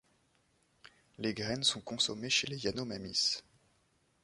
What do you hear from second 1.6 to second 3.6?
sont consommées chez les Yanomamis.